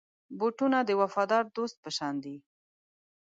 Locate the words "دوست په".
1.55-1.89